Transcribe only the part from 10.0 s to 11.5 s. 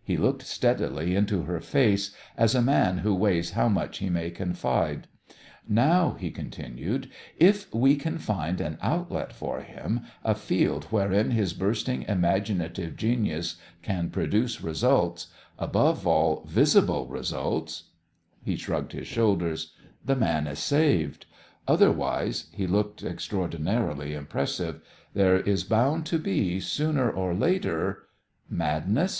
a field wherein